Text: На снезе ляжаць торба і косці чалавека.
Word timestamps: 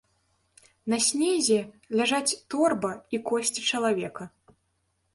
На 0.93 0.97
снезе 1.07 1.59
ляжаць 2.01 2.37
торба 2.55 2.91
і 3.15 3.23
косці 3.31 3.61
чалавека. 3.71 4.23